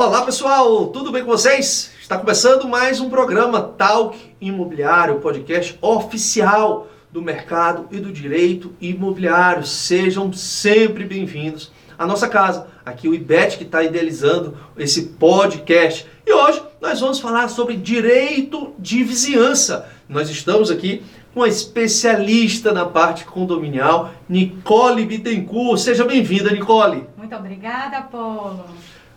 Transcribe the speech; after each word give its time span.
Olá 0.00 0.22
pessoal, 0.22 0.86
tudo 0.86 1.10
bem 1.10 1.24
com 1.24 1.32
vocês? 1.32 1.90
Está 2.00 2.16
começando 2.16 2.68
mais 2.68 3.00
um 3.00 3.10
programa 3.10 3.60
Talk 3.60 4.16
Imobiliário, 4.40 5.18
podcast 5.18 5.76
oficial 5.82 6.86
do 7.10 7.20
mercado 7.20 7.88
e 7.90 7.98
do 7.98 8.12
direito 8.12 8.72
imobiliário. 8.80 9.66
Sejam 9.66 10.32
sempre 10.32 11.04
bem-vindos 11.04 11.72
à 11.98 12.06
nossa 12.06 12.28
casa. 12.28 12.68
Aqui 12.86 13.08
o 13.08 13.14
IBET 13.14 13.58
que 13.58 13.64
está 13.64 13.82
idealizando 13.82 14.56
esse 14.76 15.02
podcast. 15.02 16.06
E 16.24 16.32
hoje 16.32 16.62
nós 16.80 17.00
vamos 17.00 17.18
falar 17.18 17.48
sobre 17.48 17.76
direito 17.76 18.72
de 18.78 19.02
vizinhança. 19.02 19.88
Nós 20.08 20.30
estamos 20.30 20.70
aqui 20.70 21.02
com 21.34 21.42
a 21.42 21.48
especialista 21.48 22.72
na 22.72 22.86
parte 22.86 23.24
condominial, 23.24 24.12
Nicole 24.28 25.04
Bittencourt. 25.04 25.80
Seja 25.80 26.04
bem-vinda, 26.04 26.52
Nicole. 26.52 27.04
Muito 27.16 27.34
obrigada, 27.34 28.00
Paulo. 28.02 28.64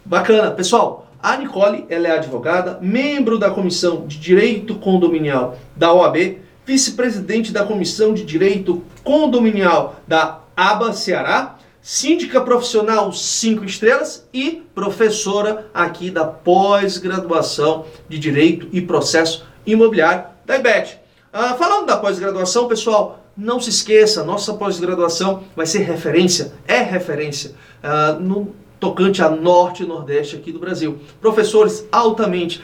Bacana. 0.04 0.52
Pessoal, 0.52 1.07
a 1.21 1.38
Nicole 1.38 1.86
ela 1.88 2.07
é 2.07 2.11
advogada, 2.11 2.79
membro 2.82 3.37
da 3.37 3.51
Comissão 3.51 4.07
de 4.07 4.18
Direito 4.18 4.75
Condominial 4.75 5.57
da 5.75 5.93
OAB, 5.93 6.39
vice-presidente 6.65 7.51
da 7.51 7.64
Comissão 7.64 8.14
de 8.14 8.23
Direito 8.23 8.83
Condominial 9.04 9.95
da 10.07 10.39
ABA 10.57 10.93
Ceará, 10.93 11.57
síndica 11.82 12.42
profissional 12.42 13.14
5 13.14 13.64
estrelas 13.64 14.28
e 14.33 14.64
professora 14.73 15.68
aqui 15.73 16.09
da 16.09 16.25
pós-graduação 16.25 17.86
de 18.09 18.18
Direito 18.18 18.68
e 18.71 18.81
Processo 18.81 19.45
Imobiliário 19.65 20.25
da 20.45 20.57
IBET. 20.57 21.00
Ah, 21.31 21.54
falando 21.54 21.86
da 21.86 21.97
pós-graduação, 21.97 22.68
pessoal, 22.68 23.23
não 23.37 23.59
se 23.59 23.70
esqueça, 23.70 24.23
nossa 24.23 24.54
pós-graduação 24.54 25.43
vai 25.56 25.65
ser 25.65 25.79
referência, 25.79 26.54
é 26.68 26.79
referência 26.79 27.54
ah, 27.81 28.14
no 28.20 28.54
tocante 28.82 29.21
a 29.21 29.30
norte 29.30 29.84
e 29.84 29.86
nordeste 29.86 30.36
aqui 30.36 30.52
do 30.52 30.60
Brasil. 30.60 31.00
Professores 31.21 31.88
altamente 31.92 32.62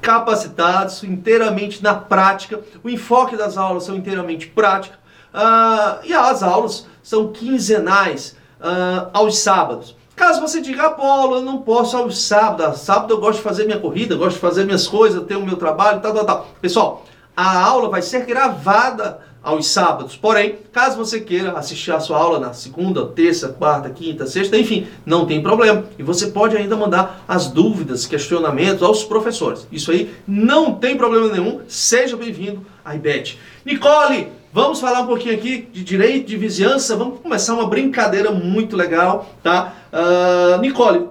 capacitados, 0.00 1.02
inteiramente 1.02 1.82
na 1.82 1.92
prática, 1.92 2.60
o 2.84 2.88
enfoque 2.88 3.36
das 3.36 3.58
aulas 3.58 3.82
são 3.82 3.96
inteiramente 3.96 4.46
prática, 4.46 4.96
uh, 5.34 5.98
e 6.04 6.14
as 6.14 6.44
aulas 6.44 6.86
são 7.02 7.32
quinzenais 7.32 8.36
uh, 8.60 9.10
aos 9.12 9.38
sábados. 9.38 9.96
Caso 10.14 10.40
você 10.40 10.60
diga, 10.60 10.86
Apolo, 10.86 11.36
eu 11.36 11.42
não 11.42 11.58
posso 11.58 11.96
aos 11.96 12.22
sábados, 12.22 12.80
sábado 12.80 13.12
eu 13.12 13.20
gosto 13.20 13.38
de 13.38 13.42
fazer 13.42 13.64
minha 13.64 13.80
corrida, 13.80 14.14
gosto 14.14 14.36
de 14.36 14.40
fazer 14.40 14.64
minhas 14.64 14.86
coisas, 14.86 15.24
tenho 15.24 15.40
o 15.40 15.44
meu 15.44 15.56
trabalho, 15.56 16.00
tal, 16.00 16.14
tal, 16.14 16.24
tal. 16.24 16.48
Pessoal, 16.60 17.04
a 17.36 17.60
aula 17.60 17.90
vai 17.90 18.00
ser 18.00 18.24
gravada 18.24 19.20
aos 19.46 19.68
sábados. 19.68 20.16
Porém, 20.16 20.56
caso 20.72 20.96
você 20.96 21.20
queira 21.20 21.52
assistir 21.52 21.92
a 21.92 22.00
sua 22.00 22.18
aula 22.18 22.40
na 22.40 22.52
segunda, 22.52 23.06
terça, 23.06 23.48
quarta, 23.50 23.88
quinta, 23.88 24.26
sexta, 24.26 24.58
enfim, 24.58 24.88
não 25.06 25.24
tem 25.24 25.40
problema. 25.40 25.84
E 25.96 26.02
você 26.02 26.26
pode 26.26 26.56
ainda 26.56 26.76
mandar 26.76 27.22
as 27.28 27.46
dúvidas, 27.46 28.06
questionamentos 28.06 28.82
aos 28.82 29.04
professores. 29.04 29.64
Isso 29.70 29.92
aí 29.92 30.10
não 30.26 30.74
tem 30.74 30.96
problema 30.96 31.28
nenhum. 31.28 31.60
Seja 31.68 32.16
bem-vindo 32.16 32.66
à 32.84 32.96
IBET. 32.96 33.38
Nicole, 33.64 34.32
vamos 34.52 34.80
falar 34.80 35.02
um 35.02 35.06
pouquinho 35.06 35.36
aqui 35.36 35.68
de 35.72 35.84
direito 35.84 36.26
de 36.26 36.36
vizinhança. 36.36 36.96
Vamos 36.96 37.20
começar 37.20 37.54
uma 37.54 37.68
brincadeira 37.68 38.32
muito 38.32 38.76
legal, 38.76 39.30
tá? 39.44 39.74
Uh, 39.92 40.60
Nicole, 40.60 41.06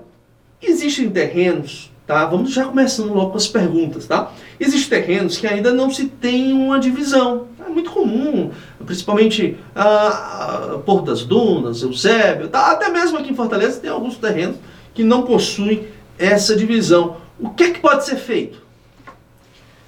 existem 0.61 1.09
terrenos 1.09 1.89
Tá? 2.05 2.25
Vamos 2.25 2.51
já 2.51 2.65
começando 2.65 3.13
logo 3.13 3.31
com 3.31 3.37
as 3.37 3.47
perguntas. 3.47 4.05
Tá? 4.05 4.31
Existem 4.59 5.01
terrenos 5.01 5.37
que 5.37 5.47
ainda 5.47 5.73
não 5.73 5.89
se 5.89 6.05
tem 6.05 6.53
uma 6.53 6.79
divisão. 6.79 7.47
É 7.65 7.69
muito 7.69 7.89
comum, 7.91 8.51
principalmente 8.85 9.57
a, 9.75 10.79
Porto 10.85 11.05
das 11.05 11.23
Dunas, 11.23 11.81
Eusébio, 11.81 12.47
tá? 12.47 12.71
até 12.71 12.89
mesmo 12.89 13.17
aqui 13.17 13.31
em 13.31 13.35
Fortaleza 13.35 13.79
tem 13.79 13.89
alguns 13.89 14.17
terrenos 14.17 14.57
que 14.93 15.03
não 15.03 15.23
possuem 15.23 15.87
essa 16.17 16.55
divisão. 16.55 17.17
O 17.39 17.49
que 17.49 17.63
é 17.63 17.71
que 17.71 17.79
pode 17.79 18.05
ser 18.05 18.17
feito? 18.17 18.63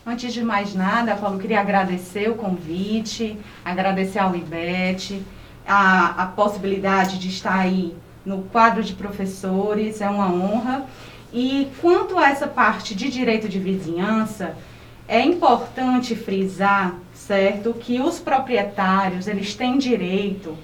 Antes 0.06 0.34
de 0.34 0.42
mais 0.42 0.74
nada, 0.74 1.16
Paulo, 1.16 1.38
queria 1.38 1.60
agradecer 1.60 2.30
o 2.30 2.36
convite, 2.36 3.38
agradecer 3.64 4.20
ao 4.20 4.36
IBET, 4.36 5.22
a, 5.68 6.24
a 6.24 6.26
possibilidade 6.28 7.20
de 7.20 7.28
estar 7.28 7.60
aí 7.60 7.94
no 8.26 8.44
quadro 8.44 8.84
de 8.84 8.94
professores, 8.94 10.02
é 10.02 10.10
uma 10.10 10.32
honra. 10.32 10.86
E 11.34 11.70
quanto 11.82 12.18
a 12.18 12.30
essa 12.30 12.48
parte 12.48 12.96
de 12.96 13.10
direito 13.10 13.50
de 13.50 13.60
vizinhança, 13.60 14.56
é 15.08 15.22
importante 15.22 16.16
frisar, 16.16 16.96
certo, 17.14 17.74
que 17.74 18.00
os 18.02 18.20
proprietários, 18.20 19.28
eles 19.28 19.56
têm 19.56 19.78
direito 19.78 20.58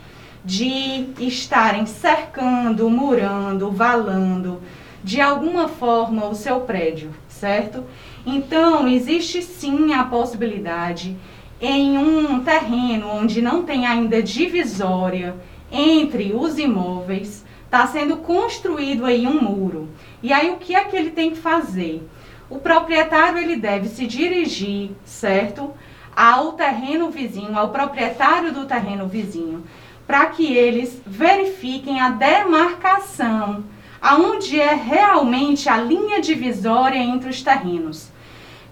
de 0.44 1.08
estarem 1.20 1.86
cercando, 1.86 2.90
murando, 2.90 3.72
valando 3.72 4.62
de 5.04 5.20
alguma 5.20 5.68
forma 5.68 6.28
o 6.28 6.36
seu 6.36 6.62
prédio, 6.62 7.12
certo? 7.28 7.84
Então, 8.26 8.88
existe 8.88 9.42
sim 9.42 9.94
a 9.94 10.04
possibilidade 10.04 11.16
em 11.62 11.98
um 11.98 12.44
terreno 12.44 13.08
onde 13.10 13.42
não 13.42 13.64
tem 13.64 13.86
ainda 13.86 14.22
divisória 14.22 15.36
entre 15.72 16.34
os 16.34 16.58
imóveis, 16.58 17.46
está 17.66 17.88
sendo 17.88 18.18
construído 18.18 19.06
aí 19.06 19.26
um 19.26 19.42
muro. 19.42 19.90
E 20.24 20.32
aí 20.32 20.52
o 20.52 20.58
que 20.58 20.74
é 20.74 20.86
que 20.86 20.96
ele 20.96 21.12
tem 21.12 21.32
que 21.32 21.38
fazer? 21.38 22.02
O 22.50 22.58
proprietário 22.58 23.40
ele 23.40 23.58
deve 23.58 23.90
se 23.90 24.08
dirigir, 24.08 24.92
certo? 25.04 25.72
Ao 26.16 26.54
terreno 26.54 27.10
vizinho, 27.10 27.58
ao 27.58 27.70
proprietário 27.70 28.54
do 28.54 28.66
terreno 28.66 29.06
vizinho, 29.06 29.66
para 30.08 30.28
que 30.28 30.56
eles 30.56 31.02
verifiquem 31.06 32.00
a 32.00 32.10
demarcação, 32.10 33.66
aonde 34.02 34.62
é 34.62 34.74
realmente 34.74 35.68
a 35.68 35.76
linha 35.76 36.22
divisória 36.22 36.98
entre 36.98 37.30
os 37.30 37.42
terrenos. 37.42 38.10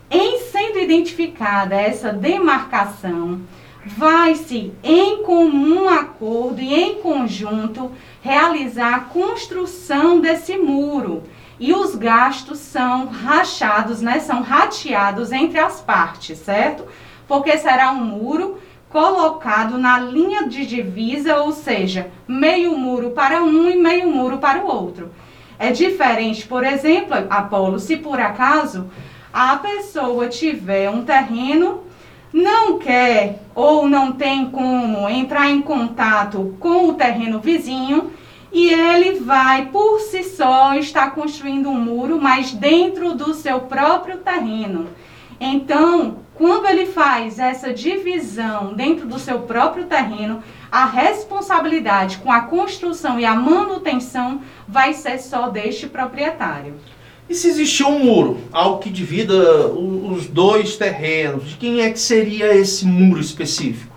Em 0.09 0.39
sendo 0.39 0.79
identificada 0.79 1.75
essa 1.75 2.13
demarcação, 2.13 3.41
vai-se 3.85 4.71
em 4.83 5.23
comum 5.23 5.89
acordo 5.89 6.61
e 6.61 6.73
em 6.73 7.01
conjunto 7.01 7.91
realizar 8.21 8.95
a 8.95 8.99
construção 8.99 10.19
desse 10.21 10.57
muro 10.57 11.23
e 11.61 11.73
os 11.73 11.93
gastos 11.93 12.57
são 12.57 13.05
rachados, 13.05 14.01
né? 14.01 14.19
São 14.19 14.41
rateados 14.41 15.31
entre 15.31 15.59
as 15.59 15.79
partes, 15.79 16.39
certo? 16.39 16.87
Porque 17.27 17.55
será 17.55 17.91
um 17.91 18.03
muro 18.03 18.57
colocado 18.89 19.77
na 19.77 19.99
linha 19.99 20.49
de 20.49 20.65
divisa, 20.65 21.37
ou 21.37 21.51
seja, 21.51 22.09
meio 22.27 22.75
muro 22.75 23.11
para 23.11 23.43
um 23.43 23.69
e 23.69 23.75
meio 23.77 24.09
muro 24.09 24.39
para 24.39 24.59
o 24.59 24.67
outro. 24.67 25.11
É 25.59 25.71
diferente, 25.71 26.47
por 26.47 26.63
exemplo, 26.63 27.15
Apolo, 27.29 27.79
se 27.79 27.95
por 27.95 28.19
acaso 28.19 28.89
a 29.31 29.55
pessoa 29.57 30.27
tiver 30.27 30.89
um 30.89 31.05
terreno, 31.05 31.83
não 32.33 32.79
quer 32.79 33.39
ou 33.53 33.87
não 33.87 34.13
tem 34.13 34.49
como 34.49 35.07
entrar 35.07 35.47
em 35.51 35.61
contato 35.61 36.55
com 36.59 36.89
o 36.89 36.93
terreno 36.93 37.39
vizinho, 37.39 38.11
e 38.51 38.69
ele 38.69 39.19
vai 39.19 39.67
por 39.67 39.99
si 39.99 40.23
só 40.23 40.75
estar 40.75 41.11
construindo 41.11 41.69
um 41.69 41.79
muro, 41.79 42.19
mas 42.21 42.51
dentro 42.51 43.13
do 43.13 43.33
seu 43.33 43.61
próprio 43.61 44.17
terreno. 44.17 44.87
Então, 45.39 46.17
quando 46.35 46.67
ele 46.67 46.85
faz 46.85 47.39
essa 47.39 47.73
divisão 47.73 48.73
dentro 48.73 49.07
do 49.07 49.17
seu 49.17 49.39
próprio 49.39 49.85
terreno, 49.85 50.43
a 50.71 50.85
responsabilidade 50.85 52.17
com 52.17 52.31
a 52.31 52.41
construção 52.41 53.19
e 53.19 53.25
a 53.25 53.35
manutenção 53.35 54.41
vai 54.67 54.93
ser 54.93 55.19
só 55.19 55.49
deste 55.49 55.87
proprietário. 55.87 56.75
E 57.29 57.33
se 57.33 57.47
existir 57.47 57.85
um 57.85 57.99
muro, 57.99 58.39
algo 58.51 58.79
que 58.79 58.89
divida 58.89 59.67
os 59.67 60.27
dois 60.27 60.75
terrenos, 60.75 61.49
de 61.49 61.55
quem 61.55 61.81
é 61.81 61.89
que 61.89 61.99
seria 61.99 62.53
esse 62.53 62.85
muro 62.85 63.21
específico? 63.21 63.90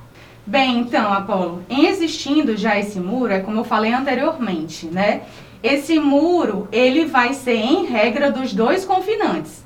Bem, 0.46 0.80
então, 0.80 1.10
Apolo, 1.10 1.64
em 1.70 1.86
existindo 1.86 2.54
já 2.54 2.78
esse 2.78 3.00
muro, 3.00 3.32
é 3.32 3.40
como 3.40 3.60
eu 3.60 3.64
falei 3.64 3.94
anteriormente, 3.94 4.86
né? 4.86 5.22
Esse 5.62 5.98
muro, 5.98 6.68
ele 6.70 7.06
vai 7.06 7.32
ser 7.32 7.56
em 7.56 7.86
regra 7.86 8.30
dos 8.30 8.52
dois 8.52 8.84
confinantes. 8.84 9.64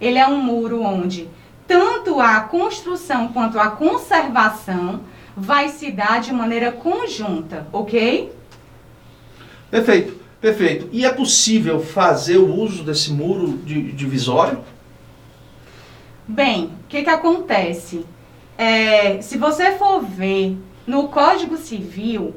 Ele 0.00 0.18
é 0.18 0.26
um 0.26 0.38
muro 0.38 0.82
onde 0.82 1.28
tanto 1.66 2.18
a 2.20 2.40
construção 2.40 3.28
quanto 3.28 3.58
a 3.58 3.68
conservação 3.70 5.00
vai 5.36 5.68
se 5.68 5.90
dar 5.90 6.20
de 6.20 6.32
maneira 6.32 6.72
conjunta, 6.72 7.66
ok? 7.70 8.32
Perfeito, 9.70 10.18
perfeito. 10.40 10.88
E 10.92 11.04
é 11.04 11.12
possível 11.12 11.80
fazer 11.80 12.38
o 12.38 12.54
uso 12.54 12.82
desse 12.82 13.12
muro 13.12 13.58
divisório? 13.58 14.60
Bem, 16.26 16.64
o 16.64 16.88
que, 16.88 17.02
que 17.02 17.10
acontece? 17.10 18.06
É, 18.58 19.20
se 19.20 19.36
você 19.36 19.72
for 19.72 20.00
ver 20.00 20.56
no 20.86 21.08
Código 21.08 21.56
Civil, 21.56 22.34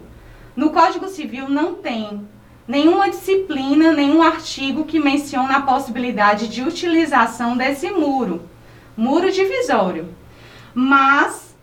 no 0.55 0.71
Código 0.71 1.07
Civil 1.07 1.47
não 1.47 1.75
tem 1.75 2.27
nenhuma 2.67 3.09
disciplina, 3.09 3.93
nenhum 3.93 4.21
artigo 4.21 4.85
que 4.85 4.99
menciona 4.99 5.57
a 5.57 5.61
possibilidade 5.61 6.47
de 6.47 6.61
utilização 6.61 7.55
desse 7.55 7.89
muro, 7.89 8.47
muro 8.95 9.31
divisório. 9.31 10.13
Mas 10.73 11.55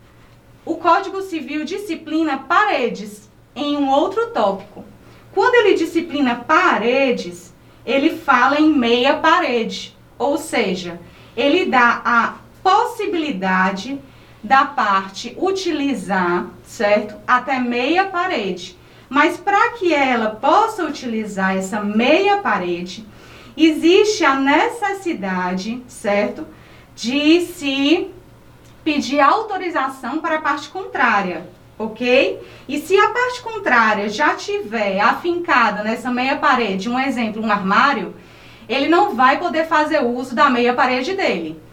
o 0.65 0.77
Código 0.77 1.23
Civil 1.23 1.65
disciplina 1.65 2.39
paredes 2.39 3.31
em 3.55 3.77
um 3.77 3.89
outro 3.89 4.29
tópico. 4.29 4.85
Quando 5.33 5.55
ele 5.55 5.75
disciplina 5.75 6.35
paredes, 6.35 7.55
ele 7.85 8.17
fala 8.17 8.59
em 8.59 8.73
meia 8.73 9.19
parede, 9.19 9.97
ou 10.19 10.39
seja, 10.39 10.99
ele 11.37 11.67
dá 11.67 12.01
a 12.05 12.35
possibilidade 12.63 14.01
da 14.47 14.65
parte 14.65 15.37
utilizar, 15.37 16.47
certo? 16.63 17.17
Até 17.27 17.59
meia 17.59 18.05
parede. 18.07 18.79
Mas 19.09 19.37
para 19.37 19.73
que 19.73 19.93
ela 19.93 20.31
possa 20.31 20.85
utilizar 20.85 21.57
essa 21.57 21.81
meia 21.81 22.39
parede, 22.39 23.05
existe 23.57 24.25
a 24.25 24.37
necessidade, 24.37 25.83
certo? 25.89 26.47
De 26.95 27.41
se 27.41 28.11
pedir 28.85 29.21
autorização 29.21 30.21
para 30.21 30.37
a 30.37 30.41
parte 30.41 30.69
contrária, 30.69 31.49
ok? 31.77 32.41
E 32.69 32.79
se 32.79 32.97
a 32.97 33.09
parte 33.11 33.43
contrária 33.43 34.09
já 34.09 34.35
tiver 34.37 35.01
afincada 35.01 35.83
nessa 35.83 36.11
meia 36.11 36.37
parede, 36.37 36.89
um 36.89 36.99
exemplo, 36.99 37.43
um 37.43 37.51
armário, 37.51 38.15
ele 38.69 38.89
não 38.89 39.17
vai 39.17 39.39
poder 39.39 39.67
fazer 39.67 40.05
uso 40.05 40.37
da 40.37 40.49
meia 40.49 40.73
parede 40.73 41.15
dele. 41.15 41.66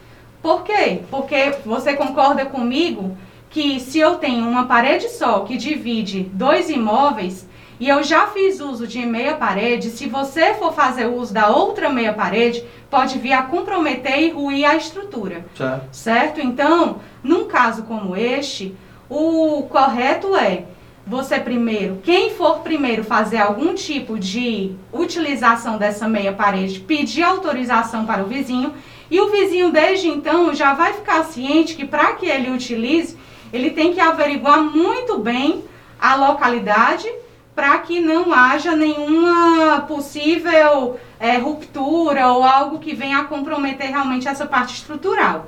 Por 0.44 0.64
quê? 0.64 1.00
Porque 1.10 1.56
você 1.66 1.94
concorda 1.94 2.46
comigo 2.46 3.18
que 3.50 3.80
se 3.80 3.98
eu 3.98 4.16
tenho 4.16 4.46
uma 4.46 4.66
parede 4.66 5.08
só 5.08 5.40
que 5.40 5.56
divide 5.56 6.30
dois 6.34 6.70
imóveis 6.70 7.48
e 7.80 7.88
eu 7.88 8.04
já 8.04 8.28
fiz 8.28 8.60
uso 8.60 8.86
de 8.86 9.06
meia 9.06 9.36
parede, 9.36 9.90
se 9.90 10.06
você 10.06 10.54
for 10.56 10.74
fazer 10.74 11.06
uso 11.06 11.34
da 11.34 11.48
outra 11.48 11.90
meia 11.90 12.12
parede, 12.12 12.64
pode 12.90 13.18
vir 13.20 13.32
a 13.32 13.44
comprometer 13.44 14.20
e 14.20 14.32
ruir 14.32 14.66
a 14.66 14.76
estrutura. 14.76 15.46
Certo. 15.56 15.88
certo? 15.94 16.42
Então, 16.42 16.98
num 17.24 17.46
caso 17.46 17.84
como 17.84 18.16
este, 18.16 18.76
o 19.10 19.64
correto 19.70 20.36
é 20.36 20.66
você 21.06 21.40
primeiro, 21.40 22.00
quem 22.04 22.32
for 22.32 22.60
primeiro 22.60 23.04
fazer 23.04 23.38
algum 23.38 23.74
tipo 23.74 24.18
de 24.18 24.76
utilização 24.92 25.78
dessa 25.78 26.08
meia 26.08 26.32
parede, 26.32 26.80
pedir 26.80 27.24
autorização 27.24 28.06
para 28.06 28.24
o 28.24 28.28
vizinho 28.28 28.74
e 29.14 29.22
o 29.22 29.30
vizinho 29.30 29.72
desde 29.72 30.08
então 30.08 30.56
já 30.56 30.74
vai 30.74 30.92
ficar 30.92 31.24
ciente 31.26 31.76
que 31.76 31.86
para 31.86 32.14
que 32.14 32.26
ele 32.26 32.50
utilize, 32.50 33.16
ele 33.54 33.70
tem 33.70 33.94
que 33.94 34.00
averiguar 34.00 34.64
muito 34.64 35.20
bem 35.20 35.64
a 36.02 36.16
localidade 36.16 37.08
para 37.54 37.78
que 37.78 38.00
não 38.00 38.34
haja 38.34 38.76
nenhuma 38.76 39.82
possível 39.82 41.00
é, 41.20 41.38
ruptura 41.38 42.28
ou 42.30 42.44
algo 42.44 42.80
que 42.80 42.96
venha 42.96 43.20
a 43.20 43.26
comprometer 43.26 43.92
realmente 43.92 44.28
essa 44.28 44.48
parte 44.48 44.74
estrutural. 44.74 45.46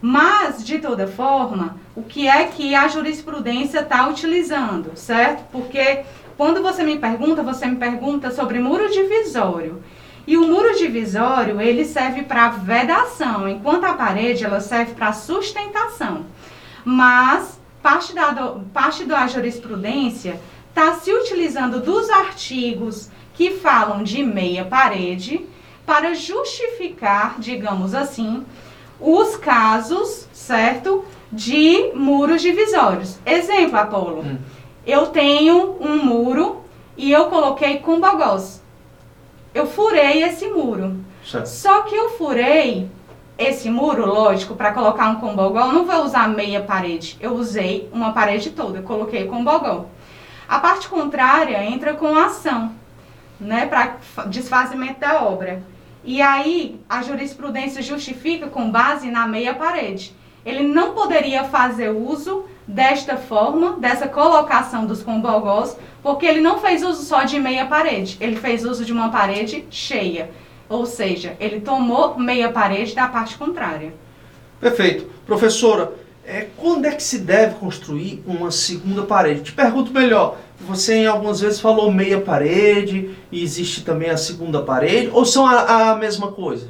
Mas, 0.00 0.64
de 0.64 0.78
toda 0.78 1.08
forma, 1.08 1.78
o 1.96 2.04
que 2.04 2.28
é 2.28 2.44
que 2.44 2.76
a 2.76 2.86
jurisprudência 2.86 3.80
está 3.80 4.06
utilizando, 4.06 4.92
certo? 4.94 5.42
Porque 5.50 6.04
quando 6.36 6.62
você 6.62 6.84
me 6.84 6.96
pergunta, 6.96 7.42
você 7.42 7.66
me 7.66 7.74
pergunta 7.74 8.30
sobre 8.30 8.60
muro 8.60 8.88
divisório. 8.88 9.82
E 10.30 10.36
o 10.36 10.46
muro 10.46 10.76
divisório, 10.76 11.60
ele 11.60 11.84
serve 11.84 12.22
para 12.22 12.50
vedação, 12.50 13.48
enquanto 13.48 13.82
a 13.82 13.94
parede, 13.94 14.44
ela 14.44 14.60
serve 14.60 14.94
para 14.94 15.12
sustentação. 15.12 16.24
Mas, 16.84 17.60
parte 17.82 18.14
da, 18.14 18.32
parte 18.72 19.02
da 19.02 19.26
jurisprudência 19.26 20.40
está 20.68 20.94
se 20.94 21.12
utilizando 21.12 21.80
dos 21.80 22.08
artigos 22.08 23.10
que 23.34 23.56
falam 23.56 24.04
de 24.04 24.22
meia 24.22 24.64
parede 24.64 25.44
para 25.84 26.14
justificar, 26.14 27.34
digamos 27.40 27.92
assim, 27.92 28.46
os 29.00 29.34
casos, 29.36 30.28
certo? 30.32 31.04
De 31.32 31.90
muros 31.92 32.40
divisórios. 32.40 33.18
Exemplo, 33.26 33.76
Apolo. 33.76 34.20
Hum. 34.20 34.38
Eu 34.86 35.08
tenho 35.08 35.76
um 35.80 36.04
muro 36.04 36.62
e 36.96 37.10
eu 37.10 37.24
coloquei 37.24 37.78
com 37.80 37.98
bogós. 37.98 38.59
Eu 39.54 39.66
furei 39.66 40.22
esse 40.22 40.46
muro. 40.48 40.96
Certo. 41.24 41.46
Só 41.46 41.82
que 41.82 41.94
eu 41.94 42.10
furei 42.10 42.88
esse 43.36 43.70
muro, 43.70 44.06
lógico, 44.06 44.54
para 44.54 44.72
colocar 44.72 45.08
um 45.08 45.16
combogol, 45.16 45.72
não 45.72 45.84
vou 45.84 46.04
usar 46.04 46.28
meia 46.28 46.60
parede. 46.60 47.16
Eu 47.20 47.34
usei 47.34 47.88
uma 47.92 48.12
parede 48.12 48.50
toda, 48.50 48.78
eu 48.78 48.82
coloquei 48.82 49.26
combogol. 49.26 49.88
A 50.48 50.58
parte 50.58 50.88
contrária 50.88 51.64
entra 51.64 51.94
com 51.94 52.14
ação, 52.14 52.72
né, 53.40 53.66
para 53.66 53.96
desfazimento 54.26 55.00
da 55.00 55.22
obra. 55.22 55.62
E 56.04 56.20
aí 56.20 56.80
a 56.88 57.02
jurisprudência 57.02 57.82
justifica 57.82 58.46
com 58.46 58.70
base 58.70 59.10
na 59.10 59.26
meia 59.26 59.54
parede. 59.54 60.14
Ele 60.44 60.62
não 60.62 60.92
poderia 60.92 61.44
fazer 61.44 61.90
uso 61.90 62.44
desta 62.66 63.16
forma, 63.16 63.72
dessa 63.78 64.08
colocação 64.08 64.86
dos 64.86 65.02
combogós, 65.02 65.76
porque 66.02 66.26
ele 66.26 66.40
não 66.40 66.58
fez 66.58 66.82
uso 66.82 67.02
só 67.02 67.24
de 67.24 67.38
meia 67.38 67.66
parede, 67.66 68.16
ele 68.20 68.36
fez 68.36 68.64
uso 68.64 68.84
de 68.84 68.92
uma 68.92 69.10
parede 69.10 69.64
cheia. 69.70 70.30
Ou 70.68 70.86
seja, 70.86 71.36
ele 71.40 71.60
tomou 71.60 72.18
meia 72.18 72.50
parede 72.50 72.94
da 72.94 73.08
parte 73.08 73.36
contrária. 73.36 73.92
Perfeito. 74.60 75.06
Professora, 75.26 75.92
é, 76.24 76.46
quando 76.56 76.84
é 76.84 76.92
que 76.92 77.02
se 77.02 77.18
deve 77.18 77.56
construir 77.56 78.22
uma 78.26 78.50
segunda 78.50 79.02
parede? 79.02 79.42
Te 79.42 79.52
pergunto 79.52 79.92
melhor, 79.92 80.38
você 80.60 80.94
em 80.94 81.06
algumas 81.06 81.40
vezes 81.40 81.60
falou 81.60 81.90
meia 81.90 82.20
parede 82.20 83.10
e 83.32 83.42
existe 83.42 83.82
também 83.82 84.10
a 84.10 84.16
segunda 84.16 84.62
parede, 84.62 85.10
ou 85.12 85.24
são 85.24 85.46
a, 85.46 85.90
a 85.90 85.96
mesma 85.96 86.30
coisa? 86.30 86.68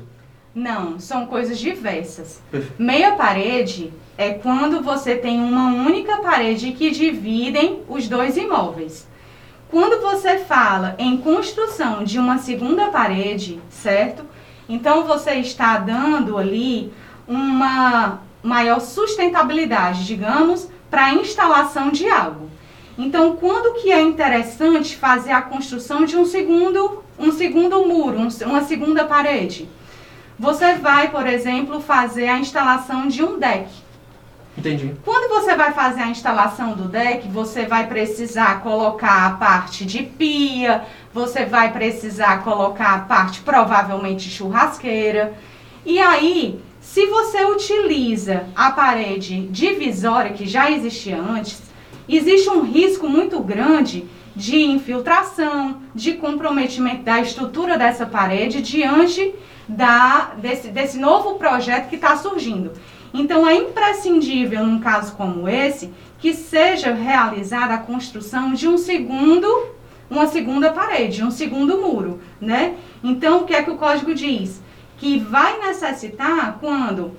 Não, 0.55 0.99
são 0.99 1.27
coisas 1.27 1.59
diversas. 1.59 2.41
Perfeito. 2.51 2.83
Meia 2.83 3.13
parede 3.13 3.93
é 4.17 4.31
quando 4.31 4.83
você 4.83 5.15
tem 5.15 5.41
uma 5.41 5.73
única 5.87 6.19
parede 6.19 6.73
que 6.73 6.91
dividem 6.91 7.83
os 7.89 8.09
dois 8.09 8.37
imóveis. 8.37 9.07
Quando 9.71 10.01
você 10.01 10.39
fala 10.39 10.97
em 10.99 11.17
construção 11.19 12.03
de 12.03 12.19
uma 12.19 12.39
segunda 12.39 12.89
parede, 12.89 13.61
certo? 13.71 14.25
Então 14.69 15.05
você 15.05 15.35
está 15.35 15.79
dando 15.79 16.37
ali 16.37 16.93
uma 17.27 18.19
maior 18.43 18.81
sustentabilidade, 18.81 20.05
digamos, 20.05 20.69
para 20.91 21.05
a 21.05 21.15
instalação 21.15 21.91
de 21.91 22.09
algo. 22.09 22.51
Então, 22.99 23.37
quando 23.37 23.81
que 23.81 23.93
é 23.93 24.03
interessante 24.03 24.97
fazer 24.97 25.31
a 25.31 25.41
construção 25.41 26.05
de 26.05 26.17
um 26.17 26.25
segundo, 26.25 27.05
um 27.17 27.31
segundo 27.31 27.87
muro, 27.87 28.19
um, 28.19 28.29
uma 28.47 28.63
segunda 28.63 29.05
parede? 29.05 29.69
Você 30.37 30.75
vai, 30.75 31.11
por 31.11 31.29
exemplo, 31.29 31.81
fazer 31.81 32.29
a 32.29 32.39
instalação 32.39 33.07
de 33.07 33.23
um 33.23 33.39
deck. 33.39 33.69
Entendi. 34.61 34.95
Quando 35.03 35.31
você 35.31 35.57
vai 35.57 35.73
fazer 35.73 36.03
a 36.03 36.09
instalação 36.09 36.75
do 36.75 36.85
deck, 36.85 37.27
você 37.29 37.65
vai 37.65 37.87
precisar 37.87 38.63
colocar 38.63 39.27
a 39.27 39.31
parte 39.31 39.87
de 39.87 40.03
pia, 40.03 40.85
você 41.15 41.47
vai 41.47 41.73
precisar 41.73 42.45
colocar 42.45 42.95
a 42.95 42.99
parte 42.99 43.41
provavelmente 43.41 44.29
churrasqueira. 44.29 45.33
E 45.85 45.99
aí, 45.99 46.61
se 46.79 47.07
você 47.07 47.43
utiliza 47.47 48.45
a 48.55 48.71
parede 48.71 49.47
divisória 49.47 50.35
que 50.35 50.47
já 50.47 50.71
existia 50.71 51.19
antes, 51.19 51.63
existe 52.07 52.51
um 52.51 52.63
risco 52.63 53.09
muito 53.09 53.41
grande 53.41 54.07
de 54.37 54.61
infiltração, 54.63 55.81
de 55.95 56.13
comprometimento 56.15 57.03
da 57.03 57.19
estrutura 57.19 57.79
dessa 57.79 58.05
parede 58.05 58.61
diante 58.61 59.35
da, 59.67 60.33
desse, 60.37 60.69
desse 60.69 60.99
novo 60.99 61.37
projeto 61.37 61.89
que 61.89 61.97
está 61.97 62.15
surgindo. 62.17 62.73
Então 63.13 63.47
é 63.47 63.55
imprescindível, 63.55 64.65
num 64.65 64.81
caso 64.81 65.15
como 65.15 65.49
esse, 65.49 65.93
que 66.19 66.33
seja 66.33 66.93
realizada 66.93 67.75
a 67.75 67.79
construção 67.79 68.53
de 68.53 68.69
um 68.69 68.79
segundo, 68.79 69.47
uma 70.09 70.27
segunda 70.27 70.71
parede, 70.71 71.25
um 71.25 71.31
segundo 71.31 71.79
muro, 71.79 72.21
né? 72.41 72.75
Então 73.03 73.41
o 73.41 73.45
que 73.45 73.55
é 73.55 73.63
que 73.63 73.71
o 73.71 73.77
código 73.77 74.15
diz? 74.15 74.61
Que 74.99 75.19
vai 75.19 75.59
necessitar 75.59 76.59
quando 76.61 77.13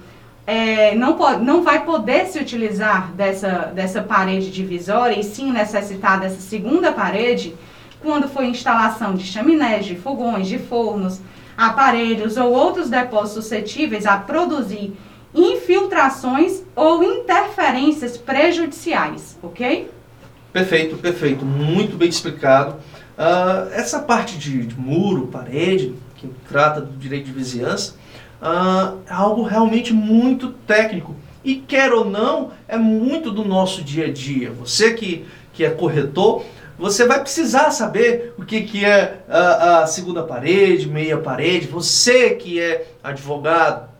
é, 0.45 0.95
não, 0.95 1.13
pode, 1.13 1.43
não 1.43 1.61
vai 1.61 1.85
poder 1.85 2.25
se 2.27 2.39
utilizar 2.39 3.11
dessa, 3.13 3.71
dessa 3.73 4.01
parede 4.01 4.51
divisória 4.51 5.19
e 5.19 5.23
sim 5.23 5.51
necessitar 5.51 6.19
dessa 6.19 6.41
segunda 6.41 6.91
parede 6.91 7.55
quando 8.01 8.27
for 8.27 8.43
instalação 8.43 9.13
de 9.13 9.25
chaminés, 9.25 9.85
de 9.85 9.95
fogões, 9.95 10.47
de 10.47 10.57
fornos, 10.57 11.21
aparelhos 11.55 12.37
ou 12.37 12.51
outros 12.51 12.89
depósitos 12.89 13.43
suscetíveis 13.43 14.05
a 14.05 14.17
produzir 14.17 14.93
infiltrações 15.33 16.61
ou 16.75 17.03
interferências 17.03 18.17
prejudiciais, 18.17 19.37
ok? 19.41 19.89
Perfeito, 20.51 20.97
perfeito, 20.97 21.45
muito 21.45 21.95
bem 21.95 22.09
explicado. 22.09 22.75
Uh, 23.17 23.71
essa 23.73 23.99
parte 23.99 24.37
de, 24.37 24.65
de, 24.65 24.79
muro, 24.79 25.27
parede, 25.27 25.95
que 26.15 26.27
trata 26.49 26.81
do 26.81 26.97
direito 26.97 27.25
de 27.25 27.31
vizinhança, 27.31 27.95
uh, 28.41 28.97
é 29.07 29.13
algo 29.13 29.43
realmente 29.43 29.93
muito 29.93 30.49
técnico. 30.67 31.15
E 31.43 31.55
quer 31.55 31.91
ou 31.93 32.05
não, 32.05 32.51
é 32.67 32.77
muito 32.77 33.31
do 33.31 33.45
nosso 33.45 33.83
dia 33.83 34.07
a 34.07 34.11
dia. 34.11 34.51
Você 34.51 34.93
que, 34.93 35.25
que 35.53 35.63
é 35.63 35.69
corretor, 35.69 36.43
você 36.77 37.05
vai 37.05 37.21
precisar 37.21 37.71
saber 37.71 38.33
o 38.37 38.43
que, 38.43 38.61
que 38.61 38.83
é 38.83 39.19
a, 39.29 39.83
a 39.83 39.87
segunda 39.87 40.23
parede, 40.23 40.89
meia 40.89 41.17
parede. 41.17 41.67
Você 41.67 42.31
que 42.31 42.59
é 42.59 42.87
advogado, 43.03 43.90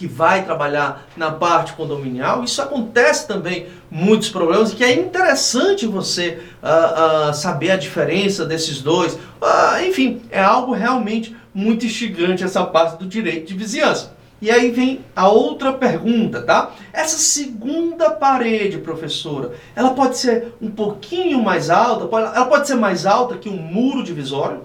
que 0.00 0.06
vai 0.06 0.46
trabalhar 0.46 1.06
na 1.14 1.30
parte 1.30 1.74
condominial. 1.74 2.42
Isso 2.42 2.62
acontece 2.62 3.28
também 3.28 3.66
muitos 3.90 4.30
problemas, 4.30 4.72
que 4.72 4.82
é 4.82 4.94
interessante 4.94 5.86
você 5.86 6.40
uh, 6.62 7.28
uh, 7.28 7.34
saber 7.34 7.72
a 7.72 7.76
diferença 7.76 8.46
desses 8.46 8.80
dois. 8.80 9.12
Uh, 9.12 9.86
enfim, 9.86 10.22
é 10.30 10.40
algo 10.42 10.72
realmente 10.72 11.36
muito 11.52 11.84
instigante 11.84 12.42
essa 12.42 12.64
parte 12.64 12.98
do 12.98 13.06
direito 13.06 13.48
de 13.48 13.54
vizinhança. 13.54 14.16
E 14.40 14.50
aí 14.50 14.70
vem 14.70 15.04
a 15.14 15.28
outra 15.28 15.70
pergunta, 15.74 16.40
tá? 16.40 16.70
Essa 16.94 17.18
segunda 17.18 18.08
parede, 18.10 18.78
professora, 18.78 19.52
ela 19.76 19.90
pode 19.90 20.16
ser 20.16 20.54
um 20.62 20.70
pouquinho 20.70 21.42
mais 21.42 21.68
alta? 21.68 22.08
Ela 22.16 22.46
pode 22.46 22.66
ser 22.66 22.76
mais 22.76 23.04
alta 23.04 23.36
que 23.36 23.50
um 23.50 23.58
muro 23.58 24.02
divisório? 24.02 24.62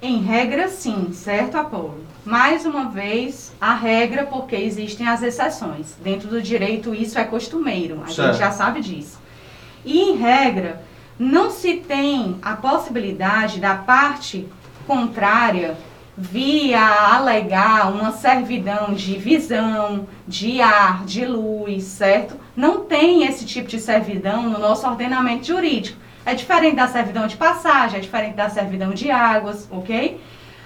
Em 0.00 0.22
regra, 0.22 0.66
sim, 0.68 1.12
certo, 1.12 1.58
Apolo? 1.58 2.07
Mais 2.28 2.66
uma 2.66 2.90
vez, 2.90 3.54
a 3.58 3.72
regra, 3.72 4.26
porque 4.26 4.54
existem 4.54 5.08
as 5.08 5.22
exceções. 5.22 5.96
Dentro 6.04 6.28
do 6.28 6.42
direito, 6.42 6.94
isso 6.94 7.18
é 7.18 7.24
costumeiro, 7.24 8.02
a 8.04 8.08
certo. 8.08 8.32
gente 8.32 8.38
já 8.38 8.50
sabe 8.50 8.82
disso. 8.82 9.18
E, 9.82 9.98
em 9.98 10.16
regra, 10.18 10.82
não 11.18 11.50
se 11.50 11.76
tem 11.76 12.36
a 12.42 12.54
possibilidade 12.54 13.58
da 13.58 13.76
parte 13.76 14.46
contrária 14.86 15.74
via 16.18 16.78
alegar 17.14 17.90
uma 17.90 18.12
servidão 18.12 18.92
de 18.92 19.16
visão, 19.16 20.06
de 20.26 20.60
ar, 20.60 21.06
de 21.06 21.24
luz, 21.24 21.84
certo? 21.84 22.36
Não 22.54 22.84
tem 22.84 23.24
esse 23.24 23.46
tipo 23.46 23.68
de 23.68 23.80
servidão 23.80 24.42
no 24.42 24.58
nosso 24.58 24.86
ordenamento 24.86 25.46
jurídico. 25.46 25.98
É 26.26 26.34
diferente 26.34 26.76
da 26.76 26.88
servidão 26.88 27.26
de 27.26 27.38
passagem, 27.38 27.96
é 27.98 28.02
diferente 28.02 28.34
da 28.34 28.50
servidão 28.50 28.90
de 28.90 29.10
águas, 29.10 29.66
ok? 29.70 30.20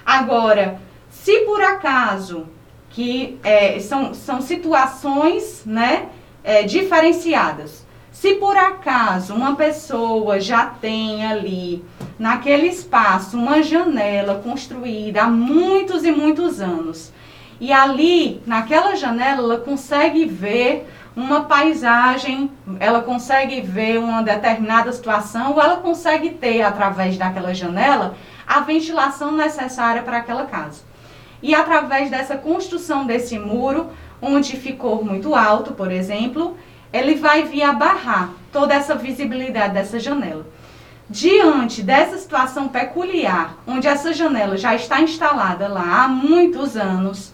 Agora, 0.04 0.81
se 1.12 1.40
por 1.40 1.62
acaso 1.62 2.49
que 2.90 3.38
é, 3.45 3.78
são, 3.78 4.12
são 4.12 4.40
situações 4.40 5.62
né, 5.64 6.09
é, 6.42 6.62
diferenciadas, 6.64 7.87
se 8.11 8.35
por 8.35 8.57
acaso 8.57 9.35
uma 9.35 9.54
pessoa 9.54 10.40
já 10.40 10.66
tem 10.66 11.25
ali 11.25 11.85
naquele 12.19 12.66
espaço 12.66 13.38
uma 13.38 13.62
janela 13.62 14.40
construída 14.42 15.23
há 15.23 15.28
muitos 15.28 16.02
e 16.04 16.11
muitos 16.11 16.61
anos. 16.61 17.12
E 17.61 17.73
ali, 17.73 18.42
naquela 18.45 18.97
janela, 18.97 19.42
ela 19.42 19.57
consegue 19.59 20.25
ver 20.25 20.88
uma 21.14 21.42
paisagem, 21.42 22.50
ela 22.81 23.02
consegue 23.02 23.61
ver 23.61 23.99
uma 23.99 24.23
determinada 24.23 24.90
situação, 24.92 25.52
ou 25.52 25.62
ela 25.62 25.76
consegue 25.76 26.31
ter, 26.31 26.62
através 26.62 27.16
daquela 27.16 27.54
janela, 27.54 28.16
a 28.47 28.61
ventilação 28.61 29.31
necessária 29.31 30.02
para 30.02 30.19
aquela 30.19 30.47
casa. 30.47 30.91
E 31.42 31.54
através 31.54 32.11
dessa 32.11 32.37
construção 32.37 33.04
desse 33.04 33.38
muro, 33.38 33.90
onde 34.20 34.56
ficou 34.56 35.04
muito 35.04 35.34
alto, 35.34 35.72
por 35.72 35.90
exemplo, 35.90 36.56
ele 36.92 37.16
vai 37.16 37.42
vir 37.42 37.62
a 37.62 37.72
barrar 37.72 38.30
toda 38.52 38.75
essa 38.75 38.94
visibilidade 38.94 39.75
dessa 39.75 39.99
janela. 39.99 40.46
Diante 41.11 41.82
dessa 41.82 42.16
situação 42.16 42.68
peculiar, 42.68 43.56
onde 43.66 43.88
essa 43.88 44.12
janela 44.12 44.56
já 44.56 44.75
está 44.75 45.00
instalada 45.00 45.66
lá 45.66 46.04
há 46.04 46.08
muitos 46.08 46.76
anos, 46.76 47.32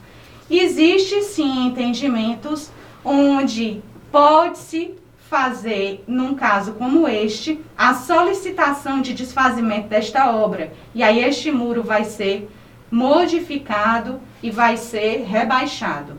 existe 0.51 1.23
sim 1.23 1.67
entendimentos 1.67 2.71
onde 3.05 3.83
pode-se 4.11 4.95
fazer, 5.29 6.03
num 6.09 6.35
caso 6.35 6.73
como 6.73 7.07
este, 7.07 7.61
a 7.77 7.93
solicitação 7.93 9.03
de 9.03 9.13
desfazimento 9.13 9.89
desta 9.89 10.31
obra. 10.33 10.73
E 10.95 11.03
aí 11.03 11.23
este 11.23 11.51
muro 11.53 11.83
vai 11.83 12.05
ser 12.05 12.49
modificado 12.91 14.21
e 14.43 14.51
vai 14.51 14.77
ser 14.77 15.25
rebaixado. 15.25 16.15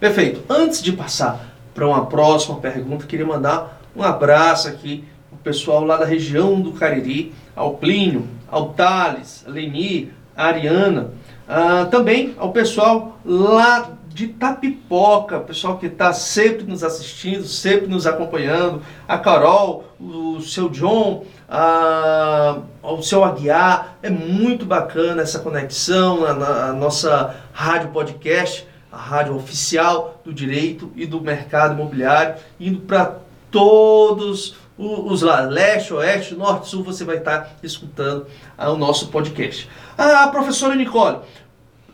Perfeito. 0.00 0.42
Antes 0.48 0.82
de 0.82 0.92
passar 0.92 1.54
para 1.74 1.86
uma 1.86 2.06
próxima 2.06 2.58
pergunta, 2.58 3.06
queria 3.06 3.26
mandar 3.26 3.80
um 3.94 4.02
abraço 4.02 4.68
aqui 4.68 5.04
pessoal 5.42 5.84
lá 5.84 5.96
da 5.96 6.04
região 6.04 6.60
do 6.60 6.72
Cariri, 6.72 7.32
ao 7.54 7.74
Plínio, 7.74 8.26
ao 8.48 8.70
Thales, 8.70 9.44
a 9.46 9.50
Leni, 9.50 10.12
a 10.36 10.46
Ariana, 10.46 11.10
uh, 11.48 11.90
também 11.90 12.34
ao 12.38 12.52
pessoal 12.52 13.18
lá 13.24 13.90
de 14.12 14.28
Tapipoca, 14.28 15.40
pessoal 15.40 15.78
que 15.78 15.86
está 15.86 16.12
sempre 16.12 16.64
nos 16.64 16.84
assistindo, 16.84 17.44
sempre 17.44 17.86
nos 17.86 18.06
acompanhando, 18.06 18.82
a 19.08 19.18
Carol, 19.18 19.84
o 19.98 20.40
seu 20.40 20.68
John, 20.68 21.24
a, 21.48 22.58
o 22.82 23.02
seu 23.02 23.24
Aguiar, 23.24 23.96
é 24.02 24.10
muito 24.10 24.66
bacana 24.66 25.22
essa 25.22 25.38
conexão 25.38 26.20
na, 26.20 26.34
na 26.34 26.72
nossa 26.72 27.36
rádio 27.52 27.90
podcast, 27.90 28.66
a 28.90 28.96
rádio 28.96 29.34
oficial 29.34 30.20
do 30.24 30.32
direito 30.32 30.92
e 30.94 31.06
do 31.06 31.20
mercado 31.20 31.74
imobiliário, 31.74 32.34
indo 32.60 32.80
para 32.80 33.16
todos 33.50 34.56
os 34.76 35.22
lá, 35.22 35.40
leste, 35.40 35.94
oeste, 35.94 36.34
norte, 36.34 36.68
sul, 36.68 36.82
você 36.82 37.04
vai 37.04 37.18
estar 37.18 37.56
escutando 37.62 38.26
ah, 38.58 38.70
o 38.70 38.76
nosso 38.76 39.08
podcast. 39.08 39.68
Ah, 39.96 40.28
professora 40.28 40.74
Nicole, 40.74 41.18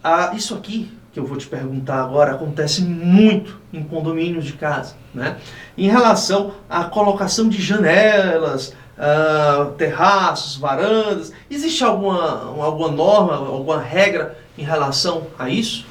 ah, 0.03 0.33
isso 0.35 0.55
aqui 0.55 0.98
que 1.19 1.21
eu 1.21 1.27
vou 1.27 1.37
te 1.37 1.49
perguntar 1.49 2.01
agora 2.01 2.33
acontece 2.33 2.81
muito 2.83 3.61
em 3.73 3.83
condomínios 3.83 4.45
de 4.45 4.53
casa, 4.53 4.95
né? 5.13 5.37
Em 5.77 5.89
relação 5.89 6.53
à 6.71 6.85
colocação 6.85 7.49
de 7.49 7.61
janelas, 7.61 8.73
ah, 8.97 9.73
terraços, 9.77 10.57
varandas, 10.57 11.33
existe 11.51 11.83
alguma, 11.83 12.55
alguma 12.63 12.89
norma, 12.93 13.35
alguma 13.35 13.81
regra 13.81 14.39
em 14.57 14.63
relação 14.63 15.27
a 15.37 15.51
isso? 15.51 15.85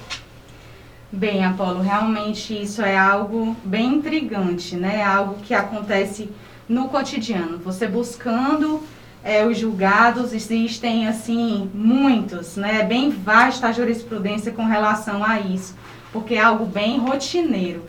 Bem, 1.12 1.44
Apolo, 1.44 1.82
realmente 1.82 2.62
isso 2.62 2.82
é 2.82 2.98
algo 2.98 3.56
bem 3.66 3.96
intrigante, 3.96 4.78
né? 4.78 5.00
É 5.00 5.04
algo 5.04 5.36
que 5.42 5.54
acontece 5.54 6.30
no 6.70 6.88
cotidiano. 6.88 7.58
Você 7.60 7.86
buscando 7.86 8.82
é, 9.24 9.46
os 9.46 9.58
julgados, 9.58 10.34
existem 10.34 11.08
assim 11.08 11.70
muitos, 11.74 12.56
né? 12.56 12.84
Bem 12.84 13.10
vasta 13.10 13.68
a 13.68 13.72
jurisprudência 13.72 14.52
com 14.52 14.66
relação 14.66 15.24
a 15.24 15.40
isso, 15.40 15.76
porque 16.12 16.36
é 16.36 16.42
algo 16.42 16.66
bem 16.66 16.98
rotineiro. 17.00 17.84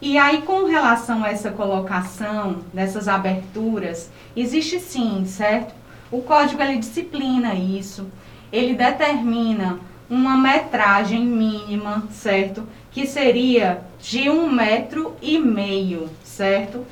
E 0.00 0.18
aí, 0.18 0.42
com 0.42 0.64
relação 0.66 1.24
a 1.24 1.30
essa 1.30 1.50
colocação 1.50 2.58
dessas 2.72 3.08
aberturas, 3.08 4.10
existe 4.36 4.78
sim, 4.78 5.24
certo? 5.26 5.74
O 6.10 6.20
código 6.20 6.60
ele 6.62 6.76
disciplina 6.76 7.54
isso, 7.54 8.06
ele 8.52 8.74
determina 8.74 9.78
uma 10.10 10.36
metragem 10.36 11.24
mínima, 11.24 12.04
certo? 12.10 12.68
Que 12.92 13.06
seria 13.06 13.82
de 14.00 14.28
um 14.28 14.50
metro 14.50 15.16
e 15.22 15.38
meio, 15.38 16.10
certo? 16.22 16.84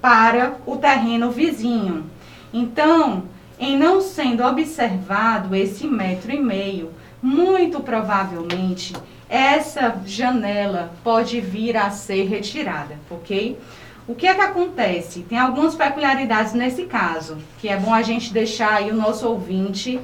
para 0.00 0.56
o 0.66 0.76
terreno 0.76 1.30
vizinho. 1.30 2.04
Então, 2.52 3.24
em 3.58 3.76
não 3.76 4.00
sendo 4.00 4.44
observado 4.44 5.54
esse 5.54 5.86
metro 5.86 6.32
e 6.32 6.40
meio, 6.40 6.92
muito 7.22 7.80
provavelmente 7.80 8.94
essa 9.28 10.00
janela 10.06 10.92
pode 11.04 11.40
vir 11.40 11.76
a 11.76 11.90
ser 11.90 12.24
retirada, 12.24 12.98
ok? 13.10 13.58
O 14.06 14.14
que 14.14 14.26
é 14.26 14.34
que 14.34 14.40
acontece? 14.40 15.20
Tem 15.20 15.38
algumas 15.38 15.74
peculiaridades 15.74 16.54
nesse 16.54 16.84
caso, 16.84 17.36
que 17.60 17.68
é 17.68 17.76
bom 17.76 17.92
a 17.92 18.00
gente 18.00 18.32
deixar 18.32 18.74
aí 18.74 18.90
o 18.90 18.96
nosso 18.96 19.28
ouvinte 19.28 20.00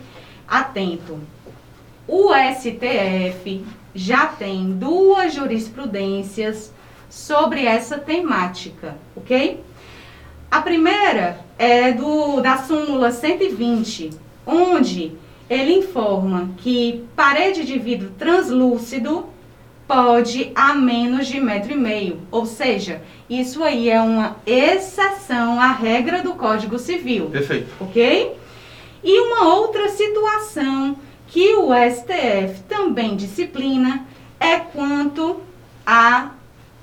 atento. 0.46 1.18
O 2.06 2.30
STF 2.34 3.64
já 3.94 4.26
tem 4.26 4.72
duas 4.72 5.32
jurisprudências 5.32 6.70
sobre 7.08 7.64
essa 7.64 7.96
temática, 7.96 8.96
ok? 9.16 9.64
A 10.54 10.62
primeira 10.62 11.40
é 11.58 11.90
do, 11.90 12.40
da 12.40 12.58
súmula 12.58 13.10
120, 13.10 14.10
onde 14.46 15.10
ele 15.50 15.72
informa 15.72 16.50
que 16.58 17.04
parede 17.16 17.64
de 17.64 17.76
vidro 17.76 18.10
translúcido 18.16 19.26
pode 19.84 20.52
a 20.54 20.72
menos 20.72 21.26
de 21.26 21.40
metro 21.40 21.72
e 21.72 21.76
meio. 21.76 22.20
Ou 22.30 22.46
seja, 22.46 23.02
isso 23.28 23.64
aí 23.64 23.90
é 23.90 24.00
uma 24.00 24.36
exceção 24.46 25.58
à 25.58 25.72
regra 25.72 26.22
do 26.22 26.34
Código 26.34 26.78
Civil. 26.78 27.30
Perfeito. 27.30 27.74
Ok? 27.80 28.36
E 29.02 29.20
uma 29.22 29.56
outra 29.56 29.88
situação 29.88 30.96
que 31.26 31.52
o 31.56 31.70
STF 31.74 32.62
também 32.68 33.16
disciplina 33.16 34.06
é 34.38 34.60
quanto 34.60 35.40
a 35.84 36.30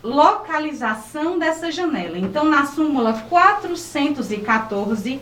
localização 0.03 1.37
dessa 1.37 1.71
janela. 1.71 2.17
Então, 2.17 2.43
na 2.45 2.65
súmula 2.65 3.13
414, 3.29 5.21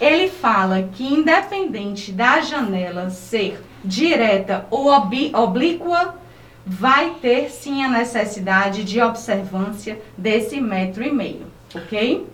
ele 0.00 0.28
fala 0.28 0.88
que 0.92 1.04
independente 1.04 2.12
da 2.12 2.40
janela 2.40 3.10
ser 3.10 3.62
direta 3.84 4.66
ou 4.70 4.88
oblíqua, 4.88 6.16
vai 6.64 7.16
ter 7.20 7.50
sim 7.50 7.82
a 7.84 7.88
necessidade 7.88 8.84
de 8.84 9.00
observância 9.00 10.00
desse 10.16 10.60
metro 10.60 11.02
e 11.02 11.10
meio, 11.10 11.46
ok? 11.74 12.26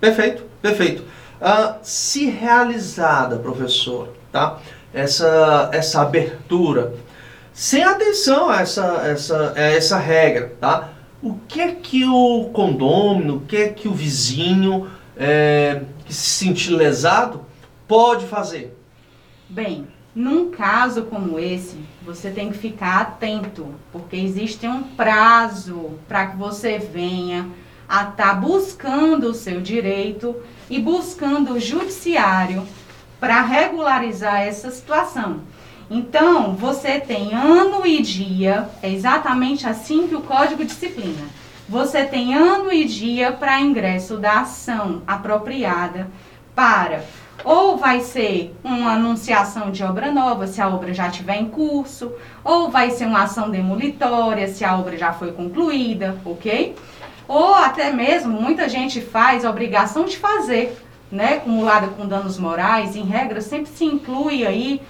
Perfeito, 0.00 0.44
perfeito. 0.60 1.02
Uh, 1.40 1.76
se 1.82 2.26
realizada, 2.26 3.38
professor, 3.38 4.10
tá? 4.30 4.58
Essa, 4.92 5.70
essa 5.72 6.02
abertura 6.02 6.94
sem 7.60 7.84
atenção 7.84 8.48
a 8.48 8.62
essa, 8.62 9.02
essa, 9.04 9.52
a 9.54 9.60
essa 9.60 9.98
regra, 9.98 10.56
tá? 10.58 10.94
O 11.22 11.34
que 11.46 11.60
é 11.60 11.72
que 11.72 12.06
o 12.06 12.48
condômino, 12.54 13.36
o 13.36 13.40
que 13.40 13.54
é 13.54 13.68
que 13.68 13.86
o 13.86 13.92
vizinho 13.92 14.90
é, 15.14 15.82
que 16.06 16.14
se 16.14 16.30
sentir 16.30 16.70
lesado 16.70 17.44
pode 17.86 18.24
fazer? 18.24 18.74
Bem, 19.46 19.86
num 20.14 20.50
caso 20.50 21.02
como 21.02 21.38
esse, 21.38 21.76
você 22.02 22.30
tem 22.30 22.50
que 22.50 22.56
ficar 22.56 22.98
atento, 22.98 23.74
porque 23.92 24.16
existe 24.16 24.66
um 24.66 24.82
prazo 24.82 25.98
para 26.08 26.28
que 26.28 26.38
você 26.38 26.78
venha 26.78 27.46
a 27.86 28.04
estar 28.04 28.16
tá 28.16 28.34
buscando 28.36 29.24
o 29.24 29.34
seu 29.34 29.60
direito 29.60 30.34
e 30.70 30.80
buscando 30.80 31.52
o 31.52 31.60
judiciário 31.60 32.66
para 33.20 33.42
regularizar 33.42 34.40
essa 34.40 34.70
situação. 34.70 35.40
Então, 35.90 36.54
você 36.54 37.00
tem 37.00 37.34
ano 37.34 37.84
e 37.84 38.00
dia, 38.00 38.68
é 38.80 38.88
exatamente 38.88 39.66
assim 39.66 40.06
que 40.06 40.14
o 40.14 40.20
Código 40.20 40.64
disciplina. 40.64 41.26
Você 41.68 42.04
tem 42.04 42.32
ano 42.32 42.72
e 42.72 42.84
dia 42.84 43.32
para 43.32 43.60
ingresso 43.60 44.16
da 44.16 44.40
ação 44.40 45.02
apropriada 45.04 46.08
para 46.54 47.02
ou 47.44 47.76
vai 47.76 48.00
ser 48.00 48.54
uma 48.62 48.92
anunciação 48.92 49.70
de 49.70 49.82
obra 49.82 50.12
nova, 50.12 50.46
se 50.46 50.60
a 50.60 50.68
obra 50.68 50.92
já 50.92 51.08
estiver 51.08 51.36
em 51.36 51.46
curso, 51.46 52.12
ou 52.44 52.70
vai 52.70 52.90
ser 52.90 53.06
uma 53.06 53.22
ação 53.22 53.50
demolitória, 53.50 54.46
se 54.46 54.64
a 54.64 54.76
obra 54.78 54.96
já 54.96 55.12
foi 55.12 55.32
concluída, 55.32 56.18
ok? 56.24 56.76
Ou 57.26 57.54
até 57.54 57.90
mesmo, 57.90 58.40
muita 58.40 58.68
gente 58.68 59.00
faz 59.00 59.44
a 59.44 59.50
obrigação 59.50 60.04
de 60.04 60.18
fazer, 60.18 60.76
né, 61.10 61.34
acumulada 61.34 61.88
com 61.88 62.06
danos 62.06 62.38
morais, 62.38 62.94
em 62.94 63.04
regra 63.04 63.40
sempre 63.40 63.72
se 63.72 63.84
inclui 63.84 64.46
aí 64.46 64.82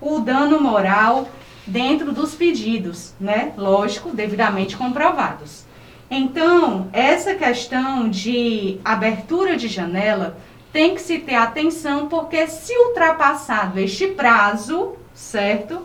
o 0.00 0.20
dano 0.20 0.60
moral 0.60 1.28
dentro 1.66 2.12
dos 2.12 2.34
pedidos, 2.34 3.14
né? 3.20 3.52
Lógico, 3.56 4.10
devidamente 4.10 4.76
comprovados. 4.76 5.64
Então, 6.10 6.88
essa 6.92 7.34
questão 7.34 8.08
de 8.08 8.78
abertura 8.84 9.56
de 9.56 9.66
janela 9.66 10.36
tem 10.72 10.94
que 10.94 11.00
se 11.00 11.18
ter 11.18 11.34
atenção, 11.34 12.06
porque 12.06 12.46
se 12.46 12.76
ultrapassado 12.76 13.80
este 13.80 14.08
prazo, 14.08 14.94
certo? 15.14 15.82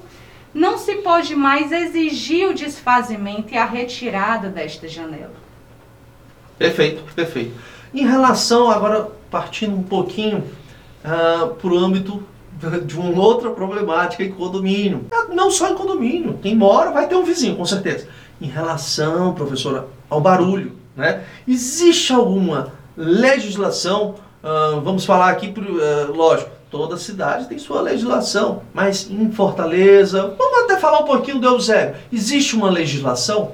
Não 0.54 0.78
se 0.78 0.96
pode 0.96 1.36
mais 1.36 1.72
exigir 1.72 2.48
o 2.50 2.54
desfazimento 2.54 3.54
e 3.54 3.58
a 3.58 3.66
retirada 3.66 4.50
desta 4.50 4.88
janela. 4.88 5.34
Perfeito, 6.58 7.04
perfeito. 7.16 7.54
Em 7.94 8.06
relação, 8.06 8.70
agora 8.70 9.10
partindo 9.32 9.76
um 9.76 9.84
pouquinho 9.84 10.40
uh, 10.40 10.44
ah, 11.06 11.56
para 11.60 11.70
o 11.72 11.78
âmbito 11.78 12.24
de 12.86 12.98
uma 12.98 13.20
outra 13.20 13.50
problemática 13.52 14.24
em 14.24 14.32
condomínio. 14.32 15.06
Ah, 15.12 15.28
não 15.34 15.50
só 15.52 15.70
em 15.70 15.76
condomínio, 15.76 16.40
quem 16.42 16.56
mora 16.56 16.92
vai 16.92 17.08
ter 17.08 17.16
um 17.16 17.24
vizinho, 17.24 17.56
com 17.56 17.66
certeza. 17.66 18.08
Em 18.40 18.48
relação, 18.48 19.34
professora, 19.34 19.88
ao 20.10 20.20
barulho, 20.20 20.74
né? 20.96 21.24
Existe 21.48 22.12
alguma 22.14 22.74
legislação, 22.98 24.16
uh, 24.44 24.82
vamos 24.82 25.06
falar 25.06 25.30
aqui, 25.30 25.48
uh, 25.48 26.12
lógico, 26.12 26.52
toda 26.70 26.98
cidade 26.98 27.48
tem 27.48 27.60
sua 27.60 27.82
legislação, 27.82 28.64
mas 28.74 29.10
em 29.10 29.32
Fortaleza, 29.32 30.36
vamos 30.38 30.60
até 30.64 30.78
falar 30.78 31.00
um 31.00 31.06
pouquinho 31.06 31.40
do 31.40 31.48
Eusébio, 31.48 31.96
existe 32.12 32.56
uma 32.56 32.70
legislação? 32.70 33.54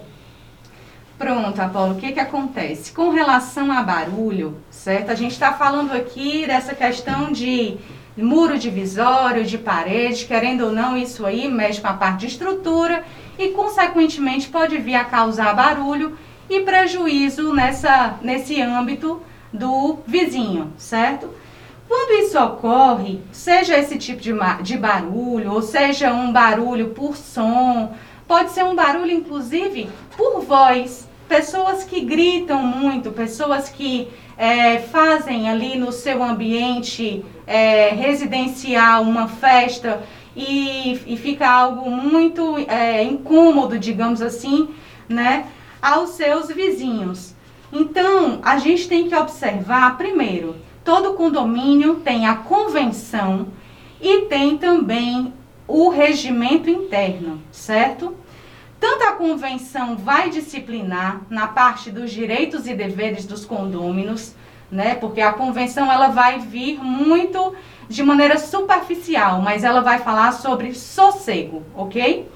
Pronto, 1.17 1.59
Apolo, 1.59 1.93
o 1.93 1.95
que, 1.95 2.11
que 2.11 2.19
acontece? 2.19 2.91
Com 2.91 3.09
relação 3.09 3.71
a 3.71 3.81
barulho, 3.81 4.55
certo? 4.69 5.09
A 5.09 5.15
gente 5.15 5.31
está 5.31 5.51
falando 5.51 5.91
aqui 5.91 6.45
dessa 6.45 6.75
questão 6.75 7.31
de 7.31 7.75
muro 8.17 8.57
divisório, 8.57 9.45
de 9.45 9.57
parede, 9.57 10.25
querendo 10.25 10.65
ou 10.65 10.71
não, 10.71 10.97
isso 10.97 11.25
aí 11.25 11.47
mexe 11.47 11.79
com 11.79 11.87
a 11.87 11.93
parte 11.93 12.21
de 12.21 12.27
estrutura 12.27 13.03
e, 13.37 13.49
consequentemente, 13.49 14.47
pode 14.47 14.77
vir 14.77 14.95
a 14.95 15.05
causar 15.05 15.53
barulho 15.53 16.17
e 16.49 16.61
prejuízo 16.61 17.53
nessa, 17.53 18.17
nesse 18.21 18.61
âmbito 18.61 19.21
do 19.53 19.99
vizinho, 20.05 20.73
certo? 20.77 21.29
Quando 21.87 22.23
isso 22.23 22.37
ocorre, 22.37 23.21
seja 23.31 23.77
esse 23.77 23.97
tipo 23.97 24.21
de, 24.21 24.33
de 24.61 24.77
barulho, 24.77 25.53
ou 25.53 25.61
seja 25.61 26.11
um 26.11 26.33
barulho 26.33 26.89
por 26.89 27.15
som, 27.15 27.93
pode 28.27 28.51
ser 28.51 28.65
um 28.65 28.75
barulho, 28.75 29.11
inclusive, 29.11 29.89
por 30.17 30.41
voz. 30.41 31.07
Pessoas 31.29 31.83
que 31.83 32.01
gritam 32.01 32.61
muito, 32.61 33.11
pessoas 33.11 33.69
que 33.69 34.09
é, 34.37 34.79
fazem 34.79 35.49
ali 35.49 35.77
no 35.77 35.91
seu 35.91 36.21
ambiente 36.23 37.23
é, 37.47 37.89
residencial 37.89 39.01
uma 39.03 39.27
festa 39.27 40.03
e, 40.35 41.01
e 41.07 41.17
fica 41.17 41.49
algo 41.49 41.89
muito 41.89 42.57
é, 42.67 43.01
incômodo, 43.03 43.79
digamos 43.79 44.21
assim, 44.21 44.69
né, 45.09 45.47
aos 45.81 46.11
seus 46.11 46.49
vizinhos. 46.49 47.33
Então, 47.71 48.39
a 48.43 48.57
gente 48.57 48.87
tem 48.87 49.09
que 49.09 49.15
observar, 49.15 49.97
primeiro, 49.97 50.55
todo 50.83 51.13
condomínio 51.13 51.95
tem 51.95 52.27
a 52.27 52.35
convenção 52.35 53.47
e 53.99 54.21
tem 54.23 54.57
também 54.57 55.33
o 55.67 55.89
regimento 55.89 56.69
interno, 56.69 57.41
certo? 57.51 58.15
Tanto 58.79 59.03
a 59.03 59.13
convenção 59.13 59.97
vai 59.97 60.29
disciplinar 60.29 61.21
na 61.29 61.47
parte 61.47 61.89
dos 61.89 62.11
direitos 62.11 62.67
e 62.67 62.73
deveres 62.73 63.25
dos 63.25 63.43
condôminos, 63.43 64.35
né? 64.71 64.95
Porque 64.95 65.21
a 65.21 65.33
convenção 65.33 65.91
ela 65.91 66.07
vai 66.07 66.39
vir 66.39 66.79
muito 66.83 67.55
de 67.89 68.03
maneira 68.03 68.37
superficial, 68.37 69.41
mas 69.41 69.63
ela 69.63 69.81
vai 69.81 69.99
falar 69.99 70.33
sobre 70.33 70.73
sossego, 70.73 71.63
ok? 71.75 72.29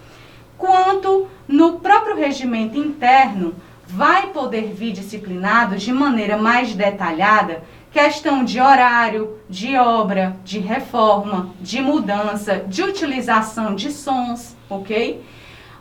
Quanto 0.57 1.27
no 1.47 1.79
próprio 1.79 2.15
regimento 2.15 2.77
interno 2.77 3.55
vai 3.85 4.27
poder 4.27 4.73
vir 4.73 4.93
disciplinado 4.93 5.75
de 5.75 5.91
maneira 5.91 6.37
mais 6.37 6.73
detalhada 6.73 7.63
questão 7.91 8.45
de 8.45 8.59
horário, 8.59 9.37
de 9.49 9.75
obra, 9.75 10.37
de 10.45 10.59
reforma, 10.59 11.49
de 11.59 11.81
mudança, 11.81 12.63
de 12.67 12.81
utilização 12.81 13.75
de 13.75 13.91
sons, 13.91 14.55
ok? 14.69 15.21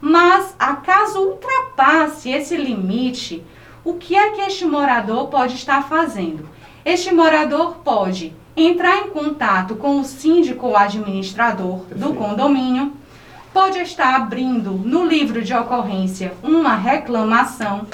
Mas 0.01 0.55
acaso 0.59 1.21
ultrapasse 1.21 2.31
esse 2.31 2.57
limite, 2.57 3.45
o 3.85 3.95
que 3.95 4.15
é 4.15 4.31
que 4.31 4.41
este 4.43 4.65
morador 4.65 5.29
pode 5.29 5.55
estar 5.55 5.89
fazendo? 5.89 6.49
Este 6.85 7.13
morador 7.15 7.77
pode 7.85 8.35
entrar 8.57 8.99
em 8.99 9.11
contato 9.11 9.77
com 9.77 10.01
o 10.01 10.05
síndico 10.05 10.67
ou 10.67 10.77
administrador 10.77 11.79
do 11.95 12.15
condomínio, 12.15 12.93
pode 13.53 13.79
estar 13.79 14.15
abrindo 14.15 14.73
no 14.73 15.05
livro 15.05 15.43
de 15.43 15.55
ocorrência 15.55 16.35
uma 16.43 16.75
reclamação, 16.75 17.87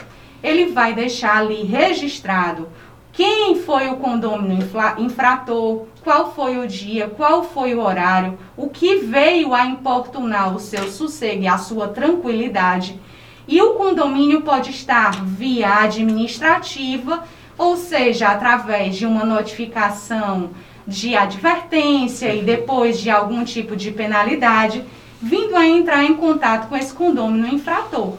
ele 0.42 0.66
vai 0.72 0.92
deixar 0.92 1.38
ali 1.38 1.62
registrado 1.62 2.68
quem 3.16 3.62
foi 3.62 3.88
o 3.88 3.96
condômino 3.96 4.62
infrator, 4.98 5.86
qual 6.04 6.34
foi 6.34 6.58
o 6.58 6.68
dia, 6.68 7.08
qual 7.08 7.42
foi 7.42 7.74
o 7.74 7.80
horário, 7.80 8.38
o 8.54 8.68
que 8.68 8.96
veio 8.96 9.54
a 9.54 9.64
importunar 9.64 10.54
o 10.54 10.60
seu 10.60 10.86
sossego 10.90 11.42
e 11.42 11.48
a 11.48 11.56
sua 11.56 11.88
tranquilidade. 11.88 13.00
E 13.48 13.60
o 13.62 13.74
condomínio 13.74 14.42
pode 14.42 14.70
estar 14.70 15.24
via 15.24 15.82
administrativa, 15.82 17.24
ou 17.56 17.76
seja, 17.76 18.28
através 18.28 18.96
de 18.96 19.06
uma 19.06 19.24
notificação 19.24 20.50
de 20.86 21.16
advertência 21.16 22.34
e 22.34 22.42
depois 22.42 23.00
de 23.00 23.10
algum 23.10 23.44
tipo 23.44 23.76
de 23.76 23.90
penalidade, 23.90 24.84
vindo 25.20 25.56
a 25.56 25.66
entrar 25.66 26.04
em 26.04 26.14
contato 26.14 26.68
com 26.68 26.76
esse 26.76 26.92
condômino 26.92 27.46
infrator. 27.46 28.14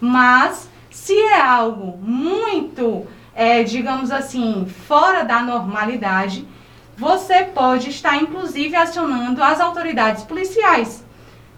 Mas 0.00 0.68
se 0.90 1.16
é 1.16 1.40
algo 1.40 1.98
muito 2.02 3.06
é, 3.34 3.62
digamos 3.62 4.10
assim, 4.10 4.66
fora 4.86 5.24
da 5.24 5.42
normalidade, 5.42 6.46
você 6.96 7.44
pode 7.44 7.88
estar 7.90 8.16
inclusive 8.16 8.76
acionando 8.76 9.42
as 9.42 9.60
autoridades 9.60 10.24
policiais, 10.24 11.04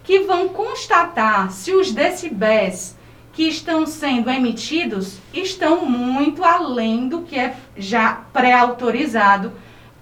que 0.03 0.21
vão 0.21 0.49
constatar 0.49 1.51
se 1.51 1.73
os 1.73 1.91
decibéis 1.91 2.97
que 3.35 3.49
estão 3.49 3.85
sendo 3.85 4.31
emitidos 4.31 5.19
estão 5.33 5.85
muito 5.85 6.43
além 6.45 7.09
do 7.09 7.23
que 7.23 7.37
é 7.37 7.57
já 7.77 8.23
pré-autorizado 8.33 9.53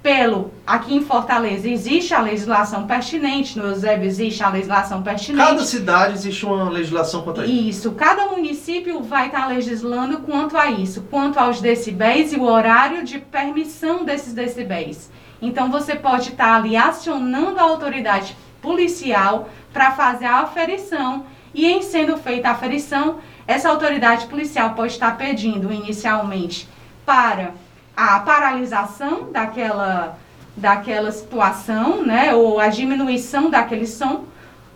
pelo 0.03 0.53
aqui 0.67 0.95
em 0.95 1.01
Fortaleza 1.01 1.69
existe 1.69 2.13
a 2.13 2.21
legislação 2.21 2.87
pertinente, 2.87 3.57
no 3.57 3.67
Eusébio 3.67 4.07
existe 4.07 4.43
a 4.43 4.51
legislação 4.51 5.01
pertinente. 5.01 5.47
Cada 5.47 5.65
cidade 5.65 6.15
existe 6.15 6.45
uma 6.45 6.69
legislação 6.69 7.23
quanto 7.23 7.41
a 7.41 7.47
isso. 7.47 7.69
Isso, 7.69 7.93
cada 7.93 8.27
município 8.27 9.01
vai 9.01 9.27
estar 9.27 9.47
legislando 9.47 10.19
quanto 10.19 10.57
a 10.57 10.71
isso, 10.71 11.03
quanto 11.09 11.39
aos 11.39 11.61
decibéis 11.61 12.33
e 12.33 12.37
o 12.37 12.43
horário 12.43 13.05
de 13.05 13.19
permissão 13.19 14.05
desses 14.05 14.35
decibéis. 14.35 15.11
Então 15.41 15.71
você 15.71 15.95
pode 15.95 16.31
estar 16.31 16.57
ali 16.57 16.77
acionando 16.77 17.61
a 17.61 17.63
autoridade 17.63 18.37
policial 18.61 19.49
para 19.73 19.93
fazer 19.93 20.27
a 20.27 20.41
aferição 20.41 21.25
e 21.55 21.67
em 21.67 21.83
sendo 21.83 22.17
feita 22.17 22.49
a 22.49 22.53
aferição, 22.53 23.19
essa 23.47 23.69
autoridade 23.69 24.27
policial 24.27 24.71
pode 24.71 24.93
estar 24.93 25.17
pedindo 25.17 25.73
inicialmente 25.73 26.69
para 27.05 27.53
a 27.97 28.21
paralisação 28.21 29.31
daquela, 29.31 30.19
daquela 30.57 31.11
situação, 31.13 32.05
né, 32.05 32.35
ou 32.35 32.59
a 32.59 32.69
diminuição 32.69 33.51
daquele 33.51 33.87
som, 33.87 34.25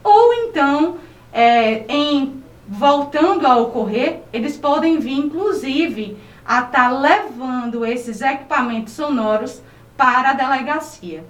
ou 0.03 0.33
então 0.35 0.99
é, 1.33 1.85
em 1.89 2.43
voltando 2.69 3.47
a 3.47 3.57
ocorrer, 3.57 4.21
eles 4.33 4.57
podem 4.57 4.99
vir, 4.99 5.19
inclusive, 5.19 6.17
a 6.45 6.61
estar 6.61 6.71
tá 6.71 6.91
levando 6.91 7.85
esses 7.85 8.21
equipamentos 8.21 8.93
sonoros 8.93 9.63
para 9.97 10.31
a 10.31 10.33
delegacia. 10.33 11.25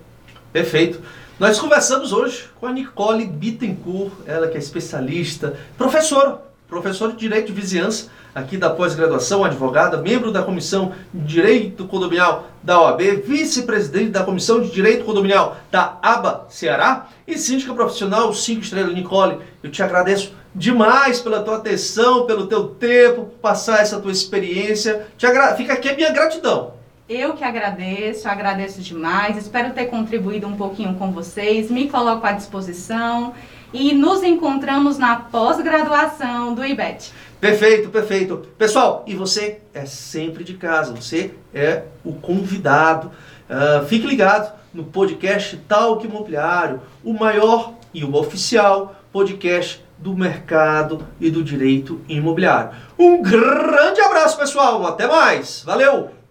Perfeito. 0.52 1.02
Nós 1.38 1.58
conversamos 1.58 2.14
hoje 2.14 2.48
com 2.58 2.66
a 2.66 2.72
Nicole 2.72 3.26
Bittencourt, 3.26 4.10
ela 4.24 4.48
que 4.48 4.56
é 4.56 4.58
especialista, 4.58 5.54
professora, 5.76 6.40
professora 6.66 7.12
de 7.12 7.18
Direito 7.18 7.48
de 7.48 7.52
Vizinhança 7.52 8.08
aqui 8.34 8.56
da 8.56 8.70
pós-graduação, 8.70 9.44
advogada, 9.44 9.98
membro 9.98 10.32
da 10.32 10.42
Comissão 10.42 10.94
de 11.12 11.34
Direito 11.34 11.86
Condominial 11.86 12.46
da 12.62 12.80
OAB, 12.80 13.02
vice-presidente 13.26 14.08
da 14.08 14.24
Comissão 14.24 14.62
de 14.62 14.70
Direito 14.70 15.04
Condominial 15.04 15.58
da 15.70 15.98
ABA 16.02 16.46
Ceará 16.48 17.08
e 17.28 17.36
síndica 17.36 17.74
profissional 17.74 18.32
5 18.32 18.62
estrelas 18.62 18.94
Nicole. 18.94 19.38
Eu 19.62 19.70
te 19.70 19.82
agradeço 19.82 20.32
demais 20.54 21.20
pela 21.20 21.42
tua 21.42 21.56
atenção, 21.56 22.24
pelo 22.24 22.46
teu 22.46 22.68
tempo, 22.68 23.26
passar 23.42 23.82
essa 23.82 24.00
tua 24.00 24.10
experiência. 24.10 25.06
Agra... 25.22 25.54
Fica 25.54 25.74
aqui 25.74 25.90
a 25.90 25.94
minha 25.94 26.12
gratidão. 26.12 26.75
Eu 27.08 27.34
que 27.34 27.44
agradeço, 27.44 28.28
agradeço 28.28 28.80
demais. 28.80 29.36
Espero 29.36 29.72
ter 29.72 29.86
contribuído 29.86 30.48
um 30.48 30.56
pouquinho 30.56 30.96
com 30.96 31.12
vocês. 31.12 31.70
Me 31.70 31.88
coloco 31.88 32.26
à 32.26 32.32
disposição 32.32 33.32
e 33.72 33.92
nos 33.92 34.24
encontramos 34.24 34.98
na 34.98 35.14
pós-graduação 35.14 36.52
do 36.52 36.64
IBET. 36.64 37.12
Perfeito, 37.40 37.90
perfeito. 37.90 38.48
Pessoal, 38.58 39.04
e 39.06 39.14
você 39.14 39.60
é 39.72 39.86
sempre 39.86 40.42
de 40.42 40.54
casa, 40.54 40.92
você 40.92 41.32
é 41.54 41.84
o 42.04 42.12
convidado. 42.12 43.12
Uh, 43.48 43.86
fique 43.86 44.04
ligado 44.04 44.52
no 44.74 44.82
podcast 44.82 45.56
Talk 45.68 46.04
Imobiliário, 46.04 46.80
o 47.04 47.12
maior 47.12 47.74
e 47.94 48.02
o 48.02 48.16
oficial 48.16 48.96
podcast 49.12 49.80
do 49.96 50.12
mercado 50.16 51.06
e 51.20 51.30
do 51.30 51.44
direito 51.44 52.00
imobiliário. 52.08 52.70
Um 52.98 53.22
grande 53.22 54.00
abraço, 54.00 54.36
pessoal. 54.36 54.84
Até 54.84 55.06
mais. 55.06 55.62
Valeu! 55.64 56.25